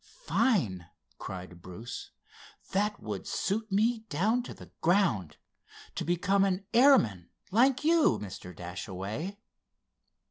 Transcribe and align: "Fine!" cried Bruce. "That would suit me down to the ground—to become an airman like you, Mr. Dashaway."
"Fine!" 0.23 0.87
cried 1.19 1.61
Bruce. 1.61 2.09
"That 2.71 2.99
would 3.03 3.27
suit 3.27 3.71
me 3.71 3.99
down 4.09 4.41
to 4.41 4.53
the 4.55 4.71
ground—to 4.81 6.03
become 6.03 6.43
an 6.43 6.65
airman 6.73 7.29
like 7.51 7.83
you, 7.83 8.17
Mr. 8.17 8.51
Dashaway." 8.55 9.37